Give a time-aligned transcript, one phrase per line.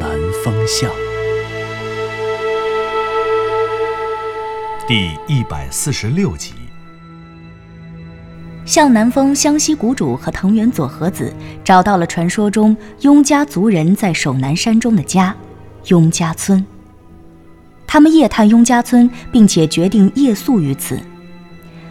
[0.00, 0.10] 南
[0.44, 0.90] 风向》
[4.86, 6.52] 第一百四十六集。
[8.64, 11.32] 向南风湘西谷主和藤原佐和子
[11.64, 15.34] 找到了传说中雍家族人在守南山中的家——
[15.86, 16.64] 雍家村。
[17.86, 21.00] 他们夜探雍家村，并且决定夜宿于此。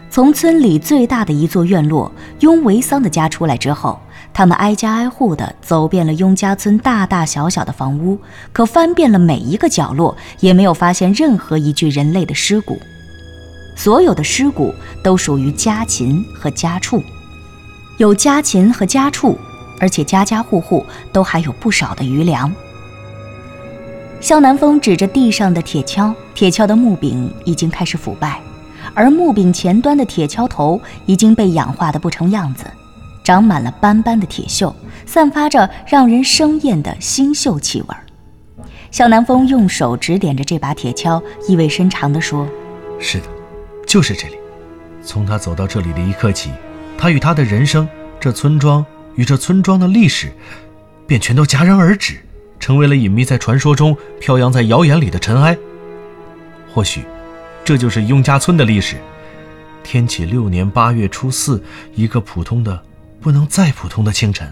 [0.09, 4.00] 从村里最大的一座院落雍维桑的家出来之后，
[4.38, 8.20] 他们挨家挨户地走遍了雍家村大大小小的房屋，
[8.52, 12.78] 可翻遍了每一个角落，也没有发现任何一具人类的尸骨。
[13.78, 17.02] 所有的尸骨都属于家禽和家畜，
[17.95, 19.39] 有家禽和家畜，
[19.80, 22.53] 而且家家户户都还有不少的余粮。
[24.19, 28.41] 向南风指着地上的铁锹，铁锹的木柄已经开始腐败，
[28.94, 32.66] 而木柄前端的铁锹头已经被氧化的不成样子，
[33.26, 34.72] 长满了斑斑的铁锈，
[35.08, 38.06] 散发着让人生厌的腥锈气味儿。
[38.92, 42.48] 向南风用手指点着这把铁锹，意味深长地说
[43.02, 43.26] ：“是的，
[43.88, 44.36] 就是这里。
[45.03, 46.52] 从他走到这里的一刻起，
[46.98, 50.31] 他与他的人生、这村庄与这村庄的历史，
[51.08, 52.20] 便全都戛然而止，
[52.59, 55.58] 成为了隐秘在传说中、飘扬在谣言里的尘埃。
[56.72, 57.03] 或许，
[57.64, 58.98] 这就是雍家村的历史。
[59.84, 61.62] 天启六年八月初四，
[61.96, 62.81] 一个普通的、
[63.26, 64.48] 不能再普通的清晨。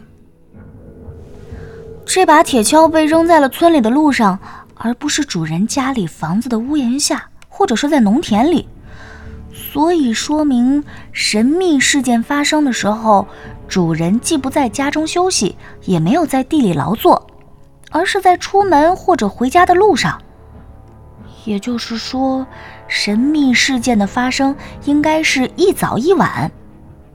[2.08, 4.40] 这把铁锹被扔在了村里的路上，
[4.74, 8.68] 而不是主人家里房子的屋檐下，或者是在农田里。
[9.54, 13.28] 所以说明神秘事件发生的时候，
[13.68, 17.28] 主人既不在家中休息，也没有在地里劳作，
[17.92, 20.20] 而是在出门或者回家的路上。
[21.46, 22.48] 也就是说，
[22.88, 26.52] 神秘事件的发生应该是一早一晚，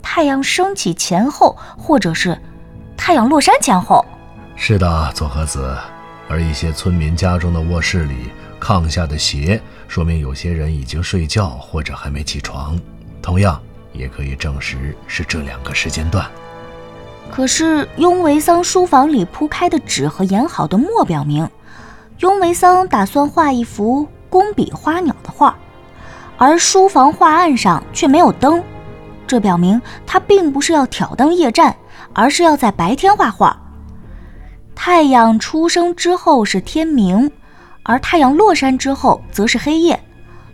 [0.02, 2.38] 太阳升起前后，或者是
[2.96, 4.04] 太阳落山前后。
[4.56, 5.76] 是的，佐和子。
[6.28, 12.78] 而一些村民家中的卧室里，炕下的鞋，说明有些人已经睡觉或者还没起床。
[13.22, 13.58] 同样，
[13.94, 16.26] 也可以证实是这两个时间段。
[17.30, 21.48] 可是雍维桑书房里铺开的纸和研好的墨表明，
[22.18, 25.56] 雍维桑打算画一幅工笔花鸟的画，
[26.36, 28.62] 而书房画案上却没有灯，
[29.28, 31.76] 这表明他并不是要挑灯夜战，
[32.14, 33.56] 而是要在白天画画。
[34.74, 37.30] 太阳出生之后是天明，
[37.82, 40.00] 而太阳落山之后则是黑夜，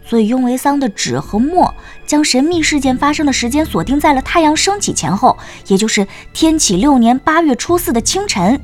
[0.05, 1.73] 所以雍维桑的纸和墨
[2.07, 8.61] 将神秘事件发生的时间锁定在了太阳升起前后，也就是天启六年八月初四的清晨。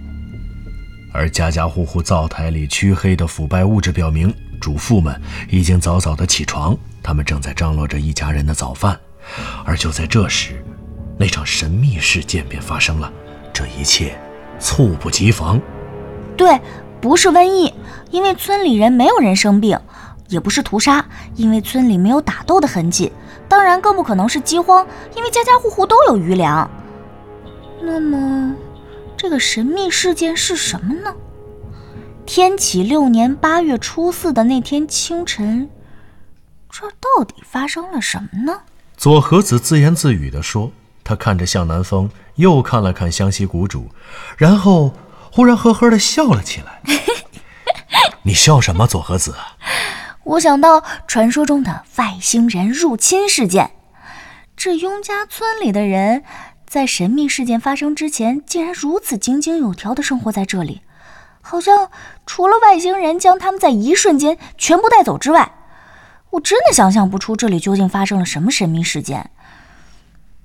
[1.13, 5.21] 而家家户户灶台里黢黑的腐败物质表明，主妇们
[5.51, 8.99] 已经早早的起床，他们正在张罗着一家人的早饭。
[9.65, 10.65] 而就在这时，
[11.19, 13.13] 那场神秘事件便发生了，
[13.53, 14.19] 这一切
[14.59, 15.61] 猝不及防。
[16.37, 16.61] 对，
[17.01, 17.73] 不是瘟疫，
[18.11, 19.79] 因为村里人没有人生病；
[20.29, 21.05] 也不是屠杀，
[21.37, 23.13] 因为村里没有打斗的痕迹；
[23.49, 24.87] 当然，更不可能是饥荒，
[25.17, 26.71] 因为家家户户都有余粮。
[27.83, 28.55] 那么，
[29.17, 31.15] 这个神秘事件是什么呢？
[32.27, 35.69] 天启六年八月初四的那天清晨，
[36.71, 38.61] 这到底发生了什么呢？
[39.01, 40.71] 佐和子自言自语地说
[41.03, 43.89] ：“他看着向南风，又看了看湘西谷主，
[44.37, 44.93] 然后
[45.33, 46.83] 忽然呵呵地笑了起来。
[48.25, 49.35] 你笑什么，左和子？
[50.23, 53.71] 我想到传说中的外星人入侵事件。
[54.55, 56.23] 这雍家村里的人，
[56.67, 60.83] 在神秘事件发生之前，竟然如此井井有条地生活在这里，
[61.41, 61.91] 好像
[62.27, 65.55] 除了外星人将他们在一瞬间全部带走之外，
[66.31, 69.31] 我真的想象不出这里究竟发生了什么神秘事件。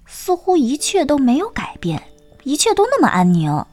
[0.07, 2.01] 似乎一切都没有改变，
[2.43, 3.65] 一切都那么安宁，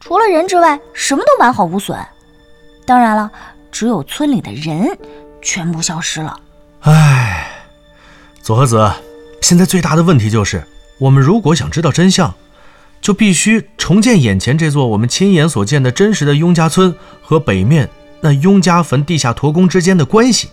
[0.00, 1.98] 除了人之外，什么都完好无损。
[2.86, 3.30] 当然了，
[3.72, 4.96] 只有村里的人
[5.42, 6.38] 全部消失了。
[6.80, 7.50] 唉，
[8.42, 8.92] 佐和子，
[9.40, 10.64] 现在最大的问题就是，
[10.98, 12.32] 我们如果想知道真相，
[13.00, 17.88] 就必须重建眼前这座我们亲眼所见的真实的雍家村和北面
[18.20, 20.50] 那雍家坟地下驼宫之间的关系。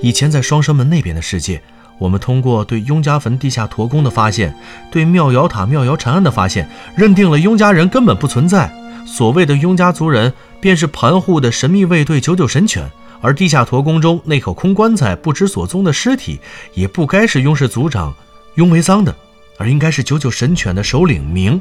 [0.00, 1.62] 以前在双生门那边的世界，
[1.98, 4.54] 我们通过对雍家坟地下驼宫的发现，
[4.90, 8.72] 对妙瑶塔妙瑶禅案的发现，认定了雍家人根本不存在。
[9.06, 12.90] 所谓的雍家族人，便是盘户的神秘卫队九九神犬。
[13.22, 16.40] 而地下驼宫中那口空棺材不知所踪的尸体，
[16.72, 18.14] 也不该是雍氏族长
[18.54, 19.14] 雍维桑的，
[19.58, 21.60] 而应该是九九神犬的首领明。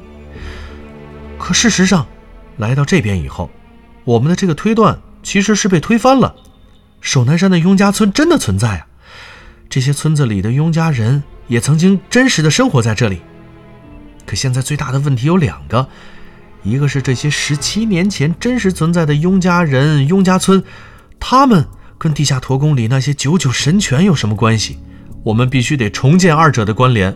[1.38, 2.08] 可事实上，
[2.56, 3.50] 来到这边以后，
[4.06, 6.34] 我们的这个推断其实是被推翻了。
[7.02, 8.88] 守南山的雍家村真的存在啊！
[9.70, 13.22] 这些村子里的雍家人也曾经真实的生活在这里。
[14.26, 15.88] 可现在最大的问题有两个，
[16.64, 20.64] 一个是这些十七年前真实存在的雍家人、雍家村。
[21.20, 21.66] 他们
[21.98, 24.80] 跟地下驼宫里那些九九神犬有什么关系？
[25.24, 27.16] 我们必须得重建二者的关联。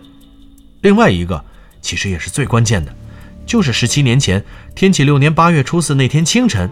[0.82, 1.42] 另外一个，
[1.80, 2.94] 其实也是最关键的，
[3.46, 4.44] 就是十七年前
[4.74, 6.70] 天启六年八月初四那天清晨，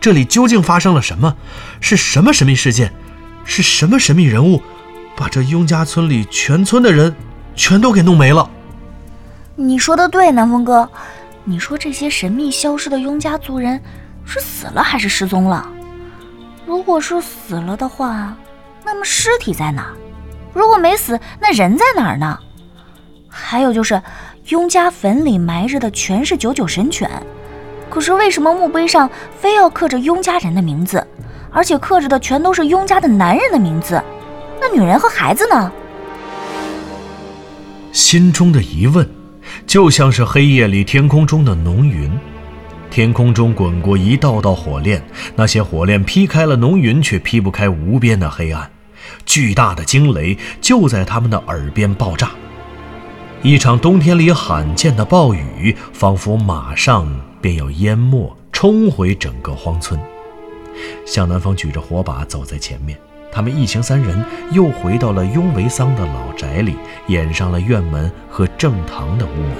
[0.00, 1.36] 这里究竟发生了什么？
[1.80, 2.92] 是什么神秘事件？
[3.44, 4.62] 是什么神秘人物，
[5.16, 7.14] 把这雍家村里全村的人
[7.54, 8.48] 全都给弄没了？
[9.56, 10.88] 你说的对，南风哥。
[11.44, 13.80] 你说这些神秘消失的雍家族人
[14.24, 15.66] 是死了还是失踪了？
[16.66, 18.36] 如果是死了的话，
[18.84, 19.88] 那么尸体在哪？
[20.52, 22.38] 如果没死，那人在哪儿呢？
[23.28, 24.02] 还有就是，
[24.48, 27.10] 雍家坟里埋着的全是九九神犬，
[27.90, 31.04] 可是为什么墓碑上非要刻着雍家人的名字，
[31.50, 34.02] 而且刻着的全都是雍家的男人的名字？
[34.60, 35.72] 那女人和孩子呢？
[37.92, 39.08] 心中的疑问，
[39.66, 42.10] 就像是黑夜里天空中的浓云。
[42.90, 45.02] 天空中滚过一道道火链，
[45.36, 48.70] 那些火链劈开了浓云，却劈不开无边的黑暗。
[49.24, 52.30] 巨大的惊雷就在他们的耳边爆炸，
[53.42, 57.08] 一场冬天里罕见的暴雨，仿佛马上
[57.40, 60.00] 便要淹没、冲毁整个荒村。
[61.04, 62.98] 向南风举着火把走在前面，
[63.32, 66.76] 他们一行三人又回到了雍维桑的老宅里，
[67.08, 69.56] 掩上了院门和正堂的屋门。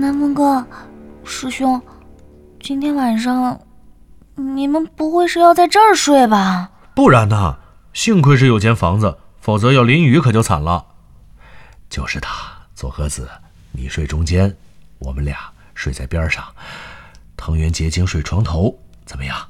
[0.00, 0.64] 南风哥，
[1.24, 1.80] 师兄，
[2.60, 3.58] 今天晚上
[4.36, 6.70] 你们不会是要在这儿睡吧？
[6.94, 7.56] 不然呢？
[7.94, 10.84] 幸亏是有间房子，否则要淋雨可就惨了。
[11.90, 12.30] 就是他，
[12.74, 13.28] 左和子，
[13.78, 14.56] 你睡中间，
[14.98, 15.38] 我们俩
[15.72, 16.44] 睡在边上。
[17.36, 18.76] 藤原结晶睡床头，
[19.06, 19.48] 怎么样？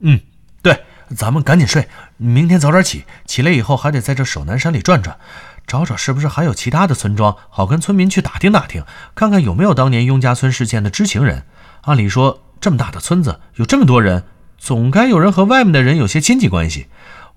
[0.00, 0.20] 嗯，
[0.60, 0.82] 对，
[1.14, 3.04] 咱们赶紧睡，明天早点起。
[3.24, 5.20] 起来以后还得在这守南山里转转。
[5.68, 8.84] 找找是不是还有其他的村庄，好跟村民去打听打听，
[9.14, 11.46] 看看有没有当年雍家村事件的知情人。
[11.82, 14.24] 按理说，这么大的村子，有这么多人，
[14.58, 16.88] 总该有人和外面的人有些亲戚关系。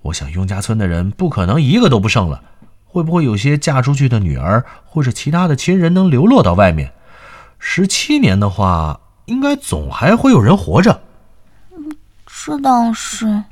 [0.02, 2.44] 我想雍家村的人不可能一个都不剩了，
[2.96, 6.94] 会不会有些嫁出去的女儿或者其他的亲人能流落到外面？
[7.60, 11.02] 十七年的话，应该总还会有人活着。
[12.26, 13.44] 这倒是。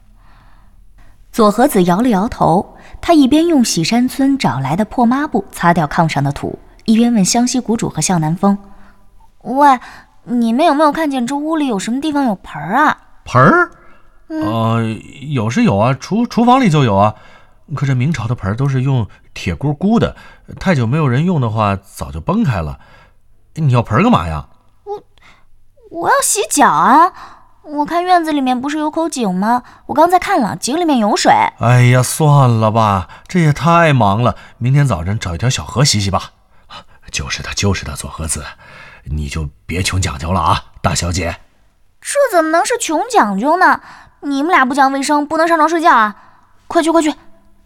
[1.33, 2.77] 左和子摇了摇头。
[3.01, 8.57] 他一边用喜山村找来的破抹布擦掉炕上的土，一边问湘西谷主和向南风
[9.43, 9.77] ：“喂，
[10.23, 12.97] 你们有没有看见这屋里有什么地方有盆儿啊
[13.27, 13.69] ？”“盆儿？
[14.29, 14.81] 呃，
[15.27, 17.13] 有是有啊，厨厨房里就有啊。
[17.75, 20.15] 可这明朝的盆儿都是用铁箍箍的，
[20.59, 22.79] 太久没有人用的话，早就崩开了。
[23.55, 24.47] 你要盆儿干嘛呀
[24.85, 25.03] ？”“我
[25.89, 27.13] 我要洗脚啊。”
[27.63, 29.63] 我看院子里面不是有口井吗？
[29.85, 31.31] 我刚才看了，井里面有水。
[31.59, 34.35] 哎呀，算了吧，这也太忙了。
[34.57, 36.31] 明天早晨找一条小河洗洗吧。
[37.09, 38.43] 就是的，就是的，左和子，
[39.05, 41.37] 你就别穷讲究了啊，大小姐。
[42.01, 43.79] 这怎么能是穷讲究呢？
[44.21, 46.15] 你们俩不讲卫生，不能上床睡觉啊！
[46.67, 47.13] 快去，快去！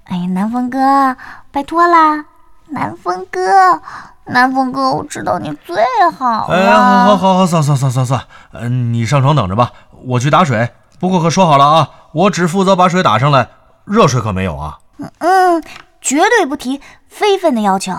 [0.08, 1.16] 哎呀，南风哥，
[1.52, 2.26] 拜托啦，
[2.70, 3.82] 南风哥。
[4.30, 5.78] 南风哥，我知道你最
[6.18, 6.54] 好了。
[6.54, 8.22] 哎，好好好好，算算算算算，
[8.52, 9.72] 嗯，你上床等着吧，
[10.04, 10.70] 我去打水。
[11.00, 13.48] 不过可说好了啊，我只负责把水打上来，
[13.86, 14.80] 热水可没有啊。
[15.20, 15.64] 嗯，
[16.02, 17.94] 绝对不提非分的要求。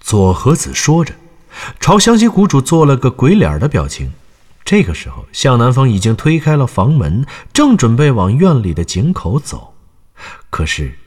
[0.00, 1.14] 左和子说着，
[1.78, 4.12] 朝湘西谷主做了个鬼脸的表情。
[4.64, 9.74] 这个时候，向南风已经推开了房门，正准备往院里的井口走。
[10.50, 10.98] 可是，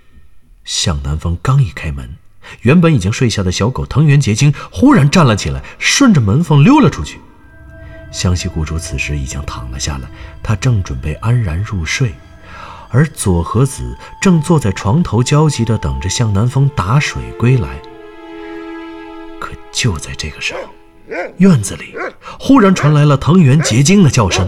[0.69, 2.15] 向南风刚一开门。
[2.61, 7.19] 原本已经睡下的小狗藤原结晶忽然站了起来，顺着门缝溜了出去。
[8.11, 10.07] 湘西谷主此时已经躺了下来，
[10.43, 12.13] 他正准备安然入睡，
[12.91, 17.67] 而佐和子正坐在床头焦急地等着向南风打水归来。
[19.39, 20.59] 可就在这个时候，
[21.37, 21.95] 院子里
[22.39, 24.47] 忽然传来了藤原结晶的叫声，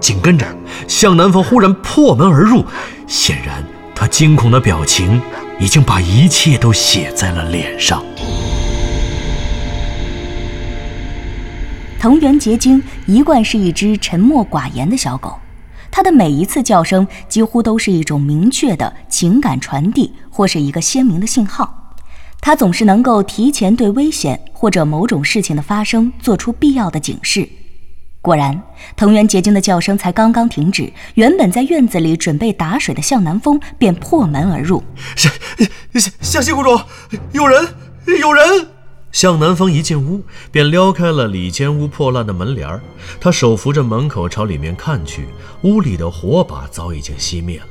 [0.00, 0.46] 紧跟着
[0.88, 2.64] 向南风忽然破门而入，
[3.06, 5.20] 显然他惊恐的表情。
[5.60, 8.02] 已经把一切都写在了脸上。
[12.00, 15.38] 藤原结晶一贯是一只沉默寡言的小狗，
[15.90, 21.92] 它的每一次叫声几乎都是一种明确的情感传递或是一个鲜明的信号。
[22.40, 27.46] 它总是能够提前对危险或者某种事情的发生做出必要的警示。
[28.22, 28.62] 果然，
[28.96, 34.82] 藤原结晶的叫声才刚刚停止，原本在院子里准备打水的向南风便破门而入。
[35.16, 35.32] 向
[36.20, 36.78] 向西谷主，
[37.32, 37.66] 有人，
[38.20, 38.44] 有人！
[39.10, 40.22] 向南风一进屋，
[40.52, 42.82] 便撩开了里间屋破烂的门帘儿。
[43.18, 45.26] 他手扶着门口朝里面看去，
[45.62, 47.68] 屋里的火把早已经熄灭了。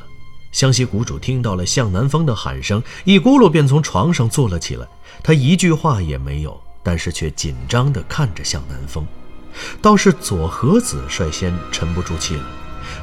[0.51, 4.87] 湘西谷主听到了向南风的喊声，一咕噜便从床上坐了起来。
[5.21, 9.05] 他一句话也没有，但是却紧张地看着向南风。
[9.81, 12.43] 倒是左和子率先沉不住气了，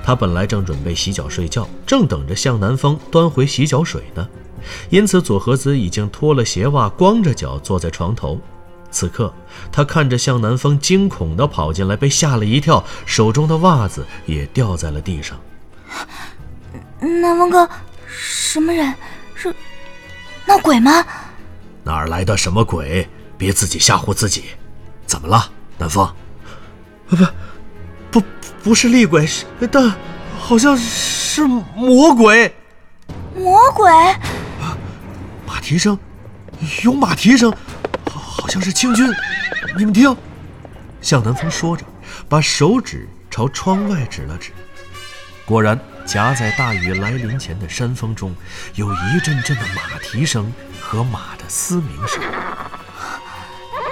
[0.04, 4.28] 他本来正准备洗脚睡觉，正等着向南风端回洗脚水呢。
[4.90, 8.40] 因此，左和子已经脱了鞋袜，光着脚坐在床头。
[8.90, 9.32] 此刻，
[9.70, 15.38] 他看着向南风惊恐地跑进来，被吓了一跳，手中的袜子也掉在了地上。
[17.00, 17.68] 南风哥，
[18.06, 18.94] 什么人？
[19.34, 19.54] 是
[20.46, 21.04] 闹鬼吗？
[21.84, 23.06] 哪儿来的什么鬼？
[23.36, 24.44] 别自己吓唬自己。
[25.06, 26.08] 怎么了，南风？
[27.08, 27.16] 不，
[28.10, 28.22] 不，
[28.62, 29.94] 不是厉鬼，是但
[30.38, 32.54] 好像是魔鬼。
[33.34, 33.90] 魔鬼？
[35.46, 35.98] 马蹄声，
[36.82, 37.52] 有马蹄声，
[38.10, 39.08] 好好像是清军。
[39.76, 40.16] 你们听。
[41.00, 41.84] 向南风说着，
[42.28, 44.50] 把手指朝窗外指了指。
[45.44, 48.34] 果然，夹在大雨来临前的山风中，
[48.74, 52.20] 有一阵阵的马蹄声和马的嘶鸣声。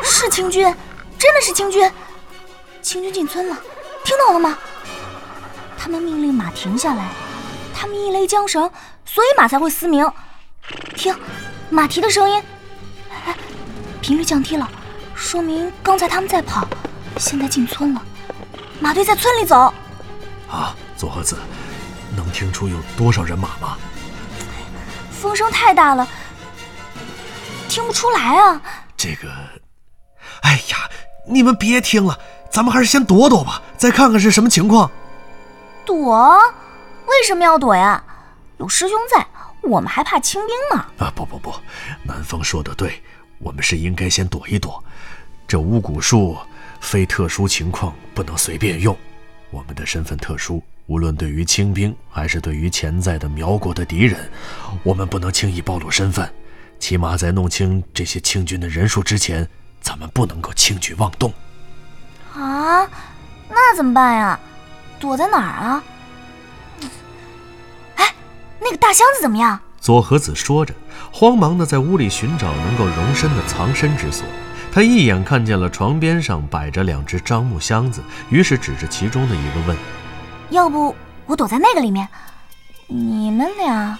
[0.02, 0.64] 是清军，
[1.18, 1.88] 真的是清军。
[2.84, 3.56] 清军进村了，
[4.04, 4.58] 听到了吗？
[5.78, 7.08] 他们命令马停下来，
[7.74, 8.70] 他们一勒缰绳，
[9.06, 10.06] 所以马才会嘶鸣。
[10.94, 11.16] 听，
[11.70, 12.42] 马蹄的声音，
[13.24, 13.34] 哎，
[14.02, 14.70] 频率降低了，
[15.14, 16.68] 说明刚才他们在跑，
[17.16, 18.02] 现在进村了，
[18.80, 19.72] 马队在村里走。
[20.50, 21.38] 啊，左和子，
[22.14, 23.78] 能听出有多少人马吗？
[25.10, 26.06] 风声太大了，
[27.66, 28.60] 听不出来啊。
[28.94, 29.32] 这个，
[30.42, 30.90] 哎呀，
[31.26, 32.18] 你们别听了。
[32.54, 34.88] 咱们还是先躲躲吧，再看看是什么情况。
[35.84, 36.38] 躲？
[37.04, 38.00] 为什么要躲呀？
[38.58, 39.26] 有师兄在，
[39.60, 40.86] 我们还怕清兵呢。
[40.98, 41.52] 啊，不不不，
[42.04, 43.02] 南风说的对，
[43.40, 44.82] 我们是应该先躲一躲。
[45.48, 46.36] 这巫蛊术
[46.78, 48.96] 非特殊情况不能随便用，
[49.50, 54.30] 我们的身份特殊，无论对于清兵还是对于潜在的苗国的敌人，
[54.84, 56.32] 我们不能轻易暴露身份。
[56.78, 59.44] 起码在弄清这些清军的人数之前，
[59.80, 61.34] 咱们不能够轻举妄动。
[62.34, 62.88] 啊，
[63.48, 64.38] 那怎么办呀？
[64.98, 65.82] 躲在哪儿啊？
[67.96, 68.14] 哎，
[68.60, 69.60] 那个大箱子怎么样？
[69.80, 70.74] 左和子说着，
[71.12, 74.26] 慌忙的在屋里寻找能够容身的藏身之所。
[74.72, 79.76] 他一眼看见了床边上摆着两只樟木箱子，于是指着其中的一个问
[80.50, 82.08] ：“要不我躲在那个里面？
[82.88, 83.96] 你们俩……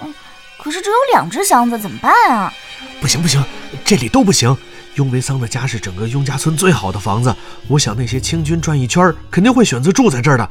[0.00, 0.12] 嗯，
[0.58, 2.52] 可是只有两只箱子，怎么办啊
[3.00, 3.44] ？”“不行不行，
[3.84, 4.56] 这里都不行。”
[4.94, 7.34] 雍维桑的家是整个雍家村最好的房子，
[7.68, 10.48] 我想那些清军转一圈肯定会选择住在这儿的。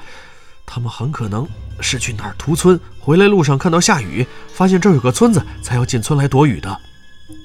[0.65, 1.47] 他们很可能
[1.79, 6.77] 是去哪儿屠村，回来路上看到下雨，发现这儿有个村子，才要进村来躲雨的。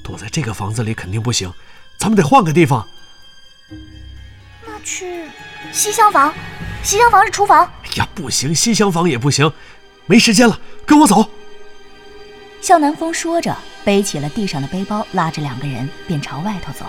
[0.03, 1.53] 躲在这个房子里肯定不行，
[1.99, 2.87] 咱们得换个地方。
[4.67, 5.25] 那去
[5.73, 6.33] 西厢房？
[6.83, 7.65] 西厢房是厨房。
[7.85, 9.53] 哎呀，不行，西厢房也不行，
[10.07, 11.29] 没时间了，跟我走。
[12.61, 13.57] 向南风说着，
[13.89, 16.85] 背起了地上的背包，拉着两个人便朝外头走。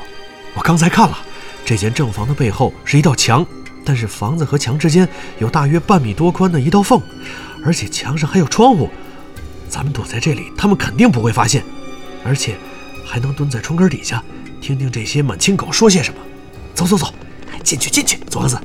[0.53, 1.17] 我刚才看了，
[1.63, 3.45] 这间正房的背后是一道墙，
[3.85, 7.01] 但是房子和墙之间有大约半米多宽的一道缝，
[7.63, 8.89] 而且墙上还有窗户。
[9.69, 11.63] 咱们躲在这里，他们肯定不会发现，
[12.25, 12.57] 而且
[13.05, 14.21] 还能蹲在窗根底下，
[14.59, 16.19] 听听这些满清狗说些什么。
[16.73, 17.13] 走走走，
[17.63, 18.59] 进去进去，左子。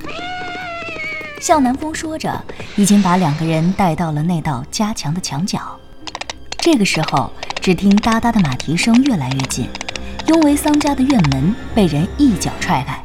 [1.41, 5.79] 向南风说着，已经把两个人带到了那道加强的墙角。
[6.65, 7.31] 这个时候，
[7.61, 9.69] 只听哒哒的马蹄声越来越近，
[10.29, 12.99] 雍维桑家的院门被人一脚踹开。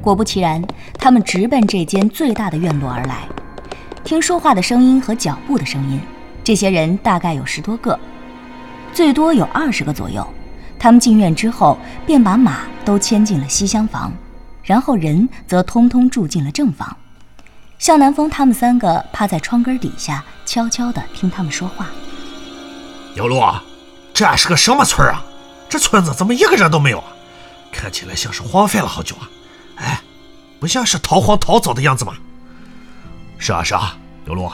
[0.00, 0.64] 果不其然，
[0.94, 3.28] 他们直奔这间最大的院落而来。
[4.04, 6.00] 听说话的声音和脚步的声音，
[6.42, 8.00] 这些人大概有十多个，
[8.94, 10.26] 最多有二十个左右。
[10.78, 11.76] 他们进院之后，
[12.06, 14.10] 便把马都牵进了西厢房，
[14.62, 16.96] 然后人则通通住进了正房。
[17.78, 21.88] 向南风他们三个趴在窗根底下，悄悄地听他们说话。
[23.18, 23.42] 小路，
[24.14, 25.24] 这是个什么村啊？
[25.68, 27.06] 这村子怎么一个人都没有啊？
[27.72, 29.28] 看起来像是荒废了好久啊！
[29.74, 30.00] 哎，
[30.60, 32.14] 不像是逃荒逃走的样子吗？
[33.36, 34.48] 是啊是啊，刘路，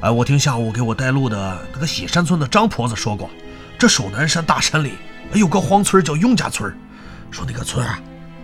[0.00, 3.30] 哎，我听下午给我带路的那个喜山村的张婆子说过，
[3.78, 4.94] 这守南山大山里
[5.34, 6.76] 有个荒村叫雍家村，
[7.30, 8.00] 说那个村啊，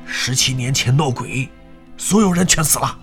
[0.07, 1.51] 十七年前闹鬼，
[1.97, 2.97] 所有人全死了，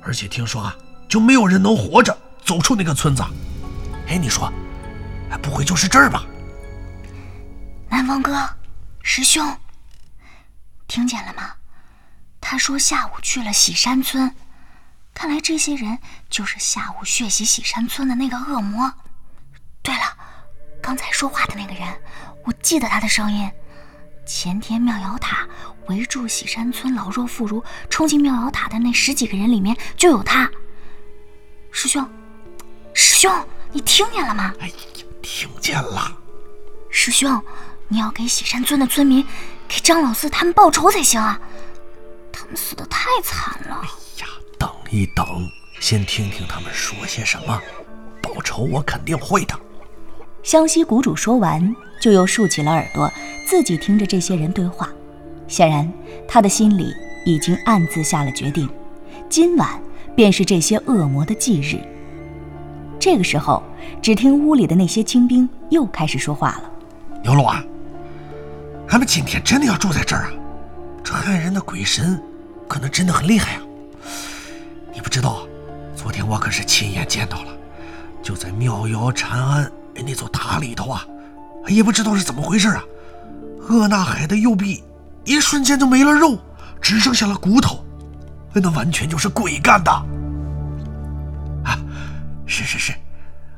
[0.00, 0.74] 而且听说啊，
[1.06, 3.22] 就没有人能活着走出那个村子。
[4.06, 4.50] 哎，你说？
[5.36, 6.24] 不会就是这儿吧？
[7.90, 8.48] 南风哥，
[9.02, 9.56] 师兄，
[10.86, 11.52] 听见了吗？
[12.40, 14.34] 他说下午去了喜山村，
[15.12, 15.98] 看来这些人
[16.30, 18.92] 就是下午血洗喜山村的那个恶魔。
[19.82, 20.16] 对了，
[20.80, 21.86] 刚才说话的那个人，
[22.44, 23.50] 我记得他的声音。
[24.26, 25.48] 前天妙瑶塔
[25.86, 30.50] 围住喜山村老弱妇孺，冲进妙瑶塔的那十几个人里面就有他。
[31.70, 32.06] 师兄，
[32.94, 34.52] 师兄，你听见了吗？
[34.60, 34.74] 哎呀，
[35.22, 36.16] 听见了。
[36.90, 37.40] 师兄，
[37.88, 39.24] 你要给喜山村的村民，
[39.68, 41.40] 给张老四他们报仇才行啊！
[42.32, 43.80] 他们死的太惨了。
[43.82, 43.88] 哎
[44.20, 44.26] 呀，
[44.58, 45.26] 等一等，
[45.80, 47.60] 先听听他们说些什么。
[48.22, 49.58] 报仇我肯定会的。
[50.42, 53.10] 湘西谷主说完，就又竖起了耳朵。
[53.46, 54.88] 自己听着这些人对话，
[55.46, 55.90] 显然
[56.28, 56.92] 他的心里
[57.24, 58.68] 已经暗自下了决定，
[59.28, 59.82] 今晚
[60.14, 61.80] 便是这些恶魔的忌日。
[63.10, 63.62] 这个时候，
[64.02, 66.70] 只听屋里的那些清兵又开始说话了
[67.24, 67.64] ：“牛龙啊，
[68.90, 70.30] 俺们今天真的要住在这儿啊？
[71.02, 72.22] 这害人的鬼神
[72.68, 73.62] 可能真的很厉害啊！
[74.92, 75.38] 你不知道，
[75.96, 77.52] 昨天我可是亲眼见到了，
[78.22, 79.72] 就在妙瑶禅庵
[80.04, 81.02] 那座塔里头啊，
[81.66, 82.84] 也不知道是怎么回事啊。”
[83.70, 84.84] 厄纳海的右臂
[85.24, 86.36] 一瞬间就没了肉，
[86.78, 87.82] 只剩下了骨头，
[88.52, 89.90] 那完全就是鬼干的！
[92.48, 92.94] 是是是，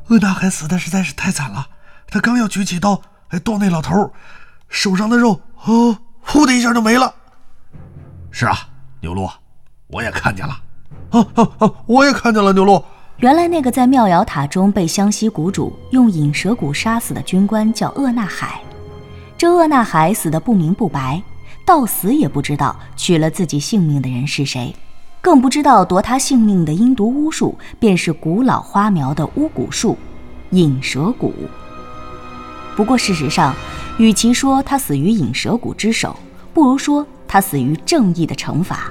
[0.08, 1.68] 厄纳海死的实在是太惨了。
[2.08, 4.12] 他刚要举起刀来剁那老头，
[4.68, 7.14] 手上的肉哦，呼的一下就没了。
[8.32, 8.68] 是啊，
[9.00, 9.30] 牛鹿，
[9.86, 10.60] 我也看见了。
[11.10, 11.72] 啊啊啊！
[11.86, 12.84] 我也看见了，牛鹿。
[13.18, 18.60] 原来那个在妙瑶塔中被湘西谷主用引蛇骨杀死的军官叫厄纳海。
[19.36, 21.22] 这厄纳海死的不明不白，
[21.64, 24.74] 到死也不知道取了自己性命的人是谁，
[25.20, 29.96] 更不知道夺他性命的阴毒巫术便是古老花苗的巫蛊术——
[30.50, 31.30] 引蛇蛊。
[32.74, 33.54] 不过事实上，
[33.98, 36.16] 与其说他死于引蛇蛊之手，
[36.54, 38.90] 不如说他死于正义的惩罚。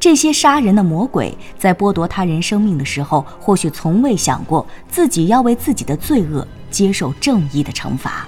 [0.00, 8.26] 这些杀人的魔鬼在剥夺他人生命的时候，或许从未想过自己要为自己的罪恶接受正义的惩罚。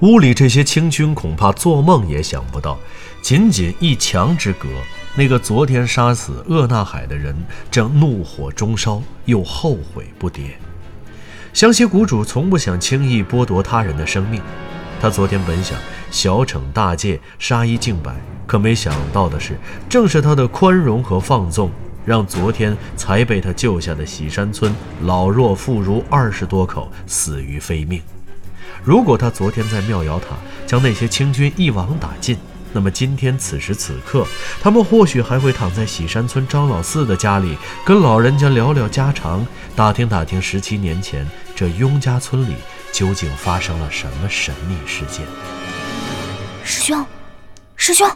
[0.00, 2.78] 屋里这些清军恐怕做梦也想不到，
[3.22, 4.68] 仅仅一墙之隔，
[5.16, 7.32] 那个昨天杀死厄纳海的人
[7.70, 10.50] 正怒火中烧，又后悔不迭。
[11.52, 14.42] 湘西谷主从不想轻易剥夺他人的生命，
[15.00, 15.78] 他昨天本想
[16.10, 18.12] 小惩大戒，杀一儆百，
[18.44, 19.56] 可没想到的是，
[19.88, 21.70] 正是他的宽容和放纵，
[22.04, 28.02] 让昨天才被他救下的喜山村老弱妇孺二十多口死于非命。
[28.82, 30.34] 如果他昨天在妙瑶塔
[30.66, 32.36] 将那些清军一网打尽，
[32.74, 34.26] 那么今天此时此刻，
[34.60, 37.56] 他们或许还会躺在喜山村张老四的家里，
[37.86, 42.56] 跟老人家聊聊家常，打听打听十七年前这雍家村里
[42.92, 45.24] 究竟发生了什么神秘事件。
[46.64, 47.06] 师兄，
[47.76, 48.10] 师兄，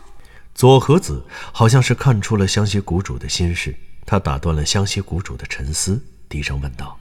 [0.57, 3.73] 左和子好像是看出了湘西谷主的心事，
[4.05, 6.99] 他打断了湘西谷主的沉思，低声问道：“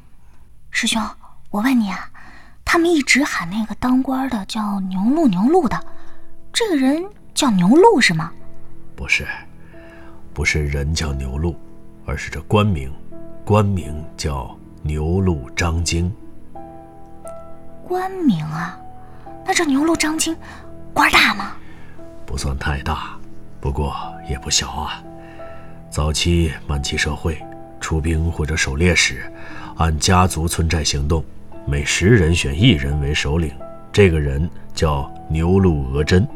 [0.69, 1.01] 师兄，
[1.49, 2.07] 我问你啊。”
[2.69, 5.81] 他们一直喊那个当官的叫牛鹿牛鹿的，
[6.51, 7.01] 这个人
[7.37, 8.31] 叫牛鹿是吗？
[8.95, 9.27] 不是，
[10.33, 11.55] 不是人叫牛鹿，
[12.03, 12.91] 而是这官名，
[13.45, 16.11] 官名叫牛鹿张京。
[17.87, 18.75] 官名啊，
[19.45, 20.35] 那这牛鹿张京
[20.95, 21.51] 官大吗？
[22.25, 23.15] 不算太大，
[23.61, 23.95] 不过
[24.27, 25.03] 也不小啊。
[25.91, 27.39] 早期满清社会，
[27.79, 29.31] 出兵或者狩猎时，
[29.75, 31.23] 按家族村寨行动。
[31.67, 33.53] 每十人选一人为首领，
[33.91, 36.27] 这个人叫牛鹿额真。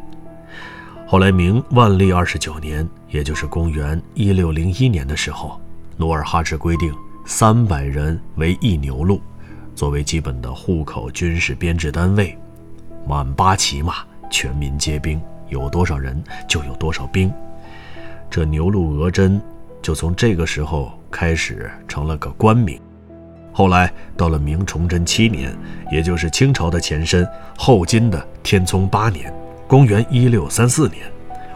[1.11, 5.59] 后来明万历二十九年，也就是公元一六零一年的时候，
[5.97, 6.95] 努尔哈赤规定
[7.25, 9.19] 三百人为一牛鹿，
[9.75, 12.33] 作为基本的户口军事编制单位，
[13.05, 13.95] 满八骑马，
[14.29, 17.29] 全民皆兵，有多少人就有多少兵。
[18.29, 19.41] 这牛鹿额真
[19.81, 22.79] 就从这个时候开始成了个官名。
[23.51, 25.53] 后来到了明崇祯七年，
[25.91, 29.29] 也就是清朝的前身后金的天聪八年，
[29.71, 31.09] 公元一六三四年，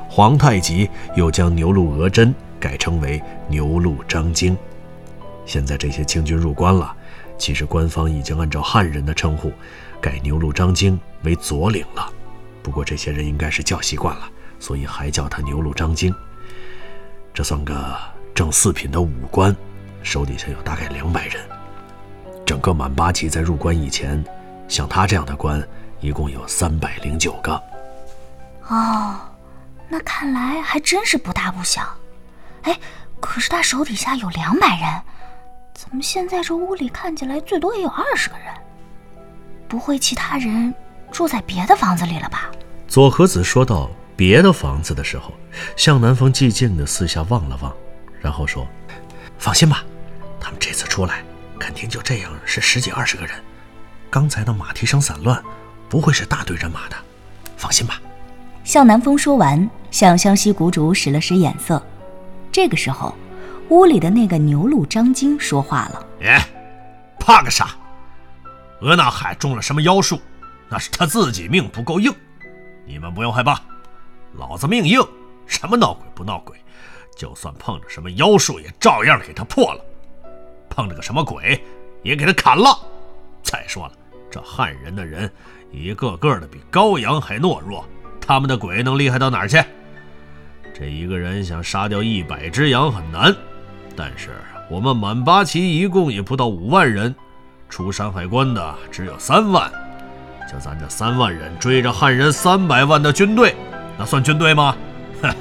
[0.08, 4.58] 皇太极又将牛鹿额真改称为牛鹿张京。
[5.46, 6.96] 现在这些清军入关了，
[7.38, 9.52] 其实官方已经按照汉人的称呼，
[10.00, 12.10] 改牛鹿张京为左领了。
[12.64, 14.30] 不过这些人应该是叫习惯了，
[14.62, 16.16] 所以还叫他牛鹿张京。
[17.34, 17.98] 这算个
[18.34, 19.54] 正四品的武官，
[20.04, 21.44] 手底下有大概两百人。
[22.46, 24.24] 整个满八旗在入关以前，
[24.70, 25.62] 像他这样的官，
[26.00, 27.62] 一共有三百零九个。
[28.68, 29.16] 哦，
[29.88, 31.82] 那看来还真是不大不小。
[32.64, 32.80] 哎，
[33.20, 35.02] 可是他手底下有两百人，
[35.74, 38.54] 怎么现在这屋里看起来最多也有二十个人？
[39.68, 40.74] 不会其他人
[41.12, 42.50] 住在别的房子里了吧？
[42.88, 45.34] 左和子说到别的房子的时候，
[45.76, 47.72] 向南风寂静的四下望了望，
[48.20, 48.68] 然后说
[49.38, 49.84] ：“放心吧，
[50.40, 51.24] 他们这次出来，
[51.60, 53.36] 肯定就这样是十几二十个人。
[54.10, 55.44] 刚才的马蹄声散乱，
[55.90, 56.96] 不会是大队人马的。
[57.58, 58.02] 放心吧。”
[58.66, 61.82] 向南风说完，向湘西谷主使了使眼色。
[62.52, 63.14] 这个时候，
[63.70, 66.44] 屋里的那个牛鹿张京说话了：“哎，
[67.20, 67.70] 怕个啥？
[68.82, 70.20] 额那海中了什么妖术？
[70.68, 72.12] 那是他自己命不够硬。
[72.88, 73.62] 你们不用害怕，
[74.34, 75.00] 老子命硬，
[75.46, 76.58] 什么闹鬼不闹鬼，
[77.16, 79.80] 就算碰着什么妖术，也照样给他破了；
[80.72, 81.64] 碰着个什么鬼，
[82.02, 82.76] 也给他砍了。
[83.44, 83.94] 再说了，
[84.32, 85.32] 这汉人的人
[85.72, 87.86] 一个个的比羔羊还懦弱。”
[88.26, 89.64] 他们的鬼能厉害到哪儿去？
[90.74, 93.34] 这一个人想杀掉一百只羊很难，
[93.96, 94.32] 但是
[94.70, 97.14] 我们满八旗一共也不到五万人，
[97.70, 99.72] 出山海关的只有三万，
[100.52, 103.56] 就咱这三万人追着汉人三百万的军队，
[103.98, 104.76] 那算军队吗？
[105.22, 105.34] 哼，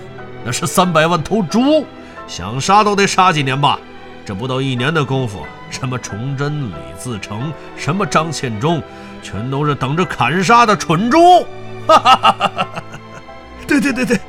[0.44, 1.86] 那是三百万头猪，
[2.28, 3.78] 想杀都得杀几年吧？
[4.26, 8.82] 这不到一年的功夫，什么崇祯、李自成，什么张献忠，
[9.22, 11.18] 全都是等着砍杀的蠢猪。
[11.86, 12.82] 哈哈哈哈哈！
[13.66, 14.20] 对对对对，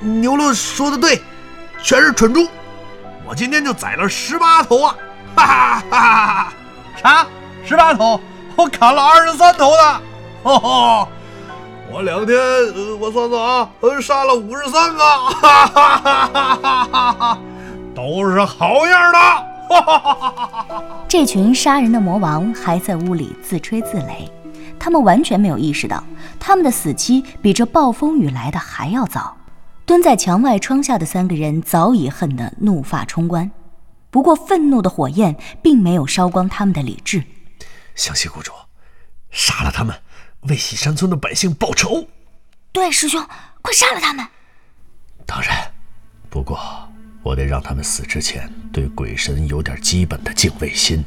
[0.00, 1.22] 牛鹿说的对，
[1.82, 2.46] 全是蠢猪。
[3.26, 4.96] 我今天就宰了十八头啊！
[5.34, 6.52] 哈哈哈哈哈！
[7.02, 7.26] 啥？
[7.64, 8.20] 十八头？
[8.56, 10.00] 我砍了二十三头呢！
[10.44, 11.08] 哦吼！
[11.90, 12.38] 我两天，
[13.00, 13.68] 我算算啊，
[14.00, 15.02] 杀了五十三个！
[15.02, 17.38] 哈哈哈哈哈哈！
[17.94, 19.18] 都是好样的！
[19.18, 20.84] 哈哈哈哈哈哈！
[21.08, 24.28] 这群杀人的魔王还在屋里自吹自擂。
[24.84, 26.04] 他们完全没有意识到，
[26.38, 29.34] 他们的死期比这暴风雨来的还要早。
[29.86, 33.50] 蹲在墙外窗下的三个人早已恨得怒发冲冠，
[34.10, 37.24] 不过愤怒的火焰并没有烧光他们的理智。
[37.94, 38.52] 湘西谷主，
[39.30, 39.96] 杀了他们，
[40.48, 42.06] 为喜山村的百姓报仇。
[42.70, 43.26] 对，师兄，
[43.62, 44.26] 快杀了他们。
[45.24, 45.72] 当然，
[46.28, 46.60] 不过
[47.22, 51.02] 我得让他们死之前对鬼神有点基本的敬畏心。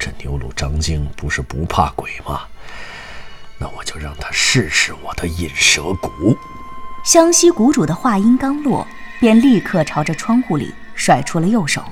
[0.00, 2.40] 这牛鲁张京不是不怕鬼吗？
[3.58, 6.34] 那我就让他试试我的引蛇蛊。
[7.04, 8.86] 湘西谷主的话音刚落，
[9.20, 11.84] 便立刻朝着窗户里甩出了右手。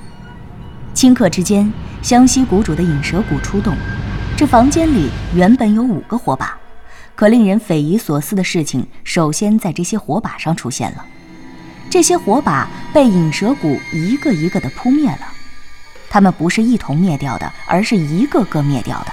[0.95, 3.77] 顷刻之间，湘西谷主的引蛇蛊出动。
[4.35, 6.57] 这房间里原本有五个火把，
[7.15, 11.05] 可令人匪夷所思的事情首先在这些火把上出现了。
[11.91, 15.33] 这些火把被引蛇蛊一个一个的扑灭了。
[16.09, 19.11] 它们不是一同灭掉的，而是一个个灭掉的。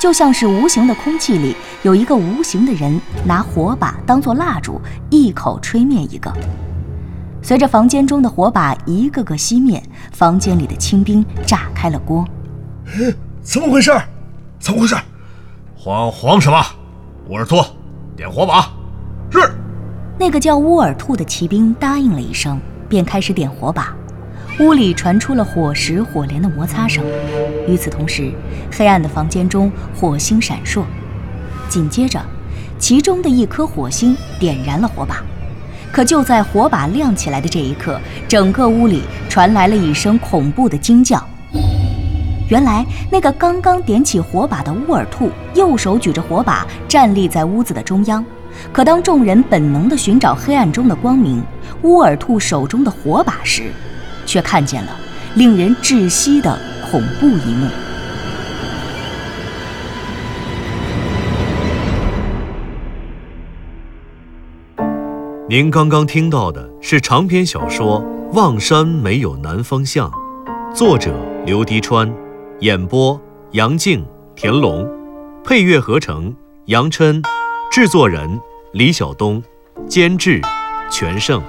[0.00, 6.30] 就像是无形的空气里有一个无形的人拿火把当做蜡烛，一口吹灭一个。
[7.40, 12.26] 随着房间中的火把一个个熄灭，房间里的清兵炸开了锅。
[13.42, 13.92] 怎么回事？
[14.58, 14.94] 怎么回事？
[15.76, 16.62] 慌慌什么？
[17.28, 17.56] 乌尔兔，
[18.16, 18.70] 点火把。
[19.30, 19.38] 是。
[20.18, 23.94] 那个叫乌尔兔的骑兵答应了一声，便开始点火把。
[24.60, 27.02] 屋里传出了火石火镰的摩擦声，
[27.66, 28.30] 与此同时，
[28.70, 30.84] 黑暗的房间中火星闪烁。
[31.68, 32.20] 紧接着，
[32.78, 35.24] 其中的一颗火星点燃了火把。
[35.90, 41.20] 可就在火把亮起来的这一刻，整个屋里传来了一声恐怖的惊叫。
[42.48, 48.24] 原来，那个刚刚点起火把的乌尔兔，右手举着火把，站立在屋子的中央。
[48.72, 51.42] 可当众人本能地寻找黑暗中的光明，
[51.82, 53.72] 乌尔兔手中的火把时，
[54.26, 54.96] 却看见了
[55.34, 56.58] 令人窒息的
[56.90, 57.66] 恐怖一幕。
[65.46, 68.00] 您刚刚听到的是长篇小说
[68.34, 70.10] 《望山没有南方向》，
[70.74, 72.12] 作者刘迪川，
[72.60, 73.20] 演播
[73.52, 74.88] 杨静、田龙，
[75.44, 76.34] 配乐合成
[76.64, 77.22] 杨琛，
[77.70, 78.40] 制作人
[78.72, 79.40] 李晓东，
[79.86, 80.40] 监制
[80.90, 81.40] 全胜。